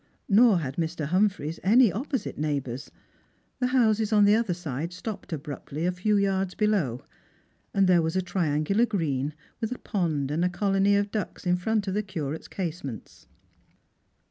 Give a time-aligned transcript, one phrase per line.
[0.27, 1.05] Nor had Mr.
[1.05, 2.89] Humphreys any opposite neighbours;
[3.59, 7.03] the houses on the other side stopped abruptly a few yards below,
[7.71, 11.55] and there was a triangular green, with a pond and a colony of ducks in
[11.55, 13.27] front of the Curate's casements.